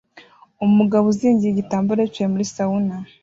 [0.65, 2.95] Umugabo uzingiye igitambaro yicaye muri sauna